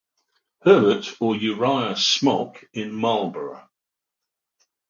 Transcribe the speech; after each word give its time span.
Herbert 0.63 1.17
or 1.19 1.35
Uriah 1.35 1.95
Smock 1.95 2.65
in 2.73 2.91
Marlboro. 2.91 3.69